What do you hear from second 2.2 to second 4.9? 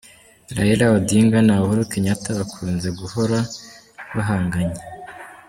bakunze guhora bahanganye